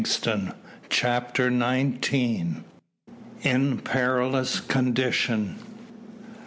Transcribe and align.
CHAPTER 0.89 1.51
NINETEEN. 1.51 2.63
IN 3.43 3.77
PERILOUS 3.77 4.61
CONDITION. 4.61 5.57